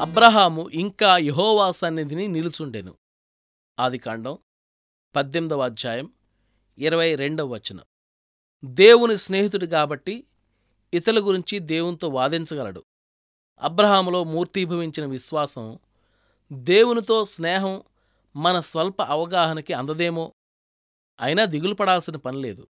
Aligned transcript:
అబ్రహాము 0.00 0.70
ఇంకా 0.70 1.16
యహోవా 1.16 1.70
సన్నిధిని 1.70 2.28
నిలుచుండెను. 2.28 2.94
ఆదికాండం 3.80 4.38
పద్దెనిమిదవ 5.16 5.64
అధ్యాయం 5.64 6.12
ఇరవై 6.78 7.14
రెండవ 7.14 7.46
వచనం. 7.46 7.84
దేవుని 8.64 9.16
స్నేహితుడు 9.16 9.66
కాబట్టి 9.66 10.24
ఇతరుల 10.94 11.20
గురించి 11.20 11.58
దేవునితో 11.58 12.08
వాదించగలడు. 12.08 12.84
అబ్రహాములో 13.60 14.24
మూర్తీభవించిన 14.24 15.06
విశ్వాసం 15.06 15.78
దేవునితో 16.52 17.24
స్నేహం 17.24 17.82
మన 18.36 18.60
స్వల్ప 18.60 19.02
అవగాహనకి 19.02 19.72
అందదేమో? 19.72 20.34
అయినా 21.20 21.44
దిగులు 21.44 21.74
పడాల్సిన 21.74 22.16
పనిలేదు 22.16 22.68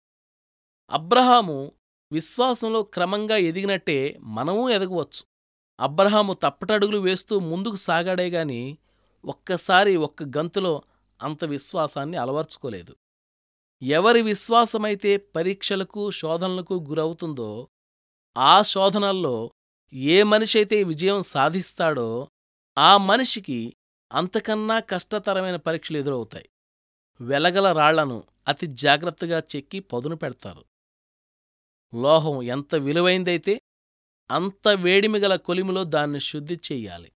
అబ్రహాము 0.91 1.73
విశ్వాసంలో 2.13 2.83
క్రమంగా 2.83 3.37
ఎదిగినట్టే 3.37 4.19
మనమూ 4.21 4.69
ఎదగవచ్చు. 4.69 5.32
అబ్రహాము 5.81 6.33
తప్పటడుగులు 6.33 6.99
వేస్తూ 6.99 7.39
ముందుకు 7.39 7.77
సాగాడే 7.77 8.31
గాని 8.31 8.79
ఒక్కసారి 9.25 9.97
ఒక్క 9.97 10.23
గంతులో 10.23 10.83
అంత 11.23 11.45
విశ్వాసాన్ని 11.45 12.17
అలవర్చుకోలేదు. 12.17 12.97
ఎవరి 13.83 14.23
విశ్వాసమైతే 14.23 15.17
పరీక్షలకు 15.17 16.11
శోధనలకు 16.11 16.75
గురవుతుందో 16.89 17.69
ఆ 18.39 18.63
శోధనల్లో 18.63 19.53
ఏ 19.93 20.23
మనిషైతే 20.23 20.83
విజయం 20.83 21.21
సాధిస్తాడో 21.21 22.29
ఆ 22.79 22.97
మనిషికి 22.97 23.77
అంతకన్నా 24.13 24.81
కష్టతరమైన 24.81 25.57
పరీక్షలు 25.57 25.99
ఎదురవుతాయి. 25.99 26.49
వెలగల 27.21 27.73
రాళ్ళను 27.73 28.25
అతి 28.49 28.67
జాగ్రత్తగా 28.67 29.43
చెక్కి 29.57 29.81
పదును 29.81 30.17
పెడతారు. 30.17 30.65
లోహం 31.95 32.43
ఎంత 32.43 32.75
విలువైందైతే 32.75 33.61
అంత 34.31 34.69
వేడిమిగల 34.69 35.37
కొలిమిలో 35.37 35.85
దాన్ని 35.85 36.21
శుద్ధి 36.21 36.61
చెయ్యాలి 36.73 37.13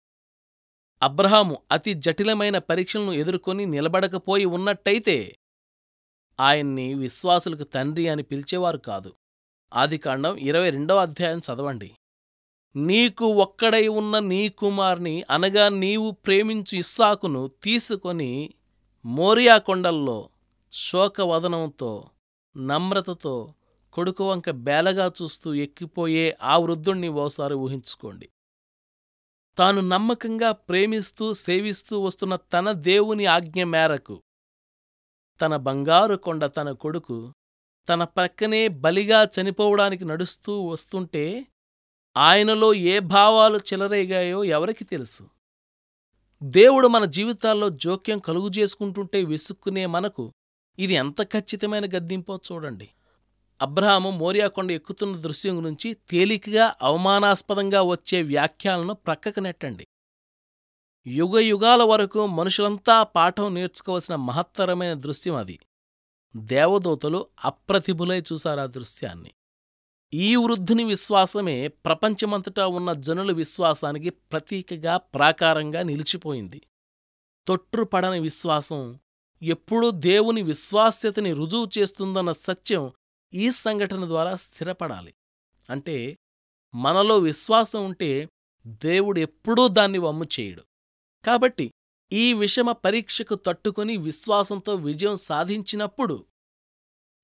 అబ్రహాము 1.02 1.62
అతి 1.72 1.94
జటిలమైన 1.94 2.58
పరీక్షలను 2.58 3.12
ఎదుర్కొని 3.12 3.67
నిలబడకపోయి 3.67 4.44
ఉన్నట్టయితే 4.44 5.36
ఆయన్ని 6.41 6.95
విశ్వాసులకు 6.95 7.64
తండ్రి 7.64 8.08
అని 8.08 8.22
పిలిచేవారు 8.22 8.78
కాదు. 8.78 9.12
ఆదికాండం 9.75 10.36
ఇరవై 10.36 10.70
రెండవ 10.70 10.98
అధ్యాయం 10.98 11.39
చదవండి. 11.39 11.91
నీకు 12.77 13.27
ఒక్కడై 13.27 13.89
ఉన్న 13.89 14.19
నీ 14.19 14.48
కుమార్ని 14.48 15.25
అనగా 15.30 15.69
నీవు 15.69 16.11
ప్రేమించు 16.11 16.77
ఇస్సాకును 16.77 17.50
తీసుకొని 17.62 18.55
మోరియా 19.05 19.58
కొండల్లో 19.58 20.30
శోకవదనంతో 20.73 22.11
నమ్రతతో 22.56 23.55
కొడుకు 23.97 24.30
వంక 24.30 24.50
బేలగా 24.50 25.12
చూస్తూ 25.22 25.55
ఎక్కిపోయే 25.55 26.36
ఆ 26.42 26.55
వృద్ధుణ్ణి 26.58 27.08
ఓసారి 27.08 27.55
ఊహించుకోండి. 27.55 28.28
తాను 29.58 29.80
నమ్మకంగా 29.80 30.52
ప్రేమిస్తూ 30.52 31.34
సేవిస్తూ 31.34 32.00
వస్తున్న 32.00 32.36
తన 32.36 32.72
దేవుని 32.72 33.27
ఆజ్ఞ 33.27 33.64
మేరకు 33.64 34.22
తన 35.41 35.56
బంగారు 35.56 36.17
కొండ 36.17 36.44
తన 36.56 36.72
కొడుకు 36.72 37.33
తన 37.89 38.05
ప్రక్కనే 38.05 38.69
బలిగా 38.69 39.20
చనిపోవడానికి 39.34 40.05
నడుస్తూ 40.05 40.52
వస్తుంటే 40.62 41.47
ఆయనలో 42.17 42.74
ఏ 42.74 42.98
భావాలు 42.98 43.58
చెలరేగాయో 43.58 44.44
ఎవరికి 44.44 44.84
తెలుసు? 44.84 45.24
దేవుడు 46.42 46.89
మన 46.89 47.05
జీవితాల్లో 47.05 47.69
జోక్యం 47.69 48.19
కలుగు 48.19 48.48
చేసుకుంటుంటే 48.58 49.24
విసుక్కునే 49.24 49.86
మనకు 49.86 50.33
ఇది 50.78 50.94
ఎంత 50.94 51.22
ఖచ్చితమైన 51.22 51.86
గద్దింపో 51.86 52.41
చూడండి. 52.52 52.89
అబ్రహాము 53.62 54.10
మోరియాకొండ 54.10 54.70
ఎక్కుతున్న 54.70 55.16
దృశ్యం 55.16 55.56
గురించి 55.56 55.94
తేలికగా 55.94 56.74
అవమానాస్పదంగా 56.82 57.82
వచ్చే 57.82 58.22
వ్యాఖ్యలను 58.22 58.94
ప్రక్కకు 58.94 59.40
నెట్టండి. 59.40 59.86
యుగ 61.06 61.38
యుగాల 61.38 61.82
వరకు 61.82 62.27
మనుషులంతా 62.27 63.02
పాఠం 63.02 63.54
నేర్చుకోవలసిన 63.54 64.16
మహత్తరమైన 64.16 64.92
దృశ్యం 64.92 65.36
అది. 65.36 65.58
దేవదూతలు 66.36 67.27
అప్రతిభులై 67.45 68.22
చూశారా 68.33 68.66
దృశ్యాన్ని. 68.66 69.33
ఈ 70.14 70.36
వృద్ధుని 70.36 70.84
విశ్వాసమే 70.84 71.68
ప్రపంచమంతటా 71.68 72.66
ఉన్న 72.66 72.92
జనుల 72.92 73.33
విశ్వాసానికి 73.33 74.11
ప్రతీకగా 74.11 74.96
ప్రాకారంగా 74.96 75.83
నిలిచిపోయింది. 75.83 76.62
తొట్టుపడని 77.48 78.20
విశ్వాసం 78.20 78.98
ఎప్పుడూ 79.42 79.90
దేవుని 79.90 80.42
విశ్వాస్యతని 80.42 81.33
రుజువు 81.33 81.66
చేస్తుందన్న 81.78 82.33
సత్యం 82.33 82.92
ఈ 83.36 83.51
సంఘటన 83.51 84.07
ద్వారా 84.07 84.36
స్థిరపడాలి. 84.36 85.14
అంటే 85.70 86.17
మనలో 86.74 87.19
విశ్వాసం 87.19 87.85
ఉంటే 87.85 88.29
దేవుడు 88.67 89.20
ఎప్పుడూ 89.20 89.69
దాన్ని 89.69 89.98
వమ్ము 89.98 90.24
చేయడు. 90.41 90.63
కాబట్టి 91.24 91.70
ఈ 92.13 92.33
విషమ 92.33 92.73
పరీక్షకు 92.73 93.35
తట్టుకుని 93.35 93.96
విశ్వాసంతో 93.96 94.75
విజయం 94.75 95.14
సాధించినప్పుడు 95.14 96.27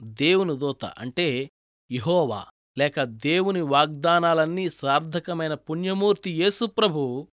దేవుని 0.03 0.59
దూత 0.59 0.85
అంటే 0.85 1.51
ఇహోవా 1.91 2.47
లేక 2.79 3.03
దేవుని 3.03 3.61
వాగ్దానాలన్నీ 3.61 4.69
సార్థకమైన 4.71 5.55
పుణ్యమూర్తి 5.55 6.43
యేసుప్రభు 6.43 7.29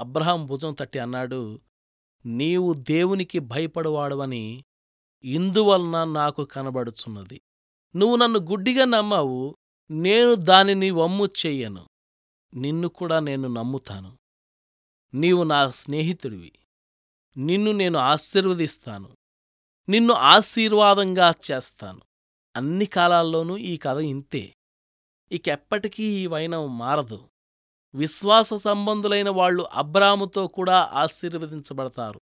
అబ్రహాం 0.00 0.46
భుజం 0.46 0.74
తట్టి 0.74 0.98
అన్నాడు 0.98 1.60
నీవు 2.26 2.72
దేవునికి 2.72 3.38
భయపడువాడవని 3.38 4.64
ఇందువలన 5.24 6.04
నాకు 6.04 6.44
కనబడుచున్నది. 6.44 7.40
నువ్వు 7.96 8.16
నన్ను 8.16 8.38
గుడ్డిగా 8.38 8.84
నమ్మావు 8.84 9.56
నేను 9.90 10.34
దానిని 10.34 10.90
వమ్ము 10.90 11.26
చెయ్యను 11.26 11.86
నిన్ను 12.54 12.88
కూడా 12.88 13.20
నేను 13.20 13.48
నమ్ముతాను. 13.48 14.18
నీవు 15.14 15.42
నా 15.42 15.70
స్నేహితుడివి. 15.70 16.52
నిన్ను 17.36 17.72
నేను 17.72 17.98
ఆశీర్వదిస్తాను. 17.98 19.16
నిన్ను 19.88 20.14
ఆశీర్వాదంగా 20.14 21.34
చేస్తాను. 21.52 22.00
అన్ని 22.56 22.86
కాలాల్లోనూ 22.86 23.56
ఈ 23.56 23.76
కథ 23.76 23.96
ఇంతే. 23.96 24.54
ఇకెప్పటికీ 25.32 26.04
ఈ 26.04 26.26
వైనం 26.26 26.78
మారదు. 26.78 27.28
విశ్వాస 27.94 28.54
సంబంధులైన 28.54 29.30
వాళ్ళు 29.30 29.62
అబ్రాముతో 29.62 30.46
కూడా 30.46 30.90
ఆశీర్వదించబడతారు. 30.92 32.20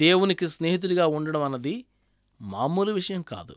దేవునికి 0.00 0.48
స్నేహితుడిగా 0.48 1.06
ఉండడం 1.06 1.42
అన్నది 1.42 1.84
మామూలు 2.40 2.92
విషయం 2.92 3.22
కాదు. 3.22 3.54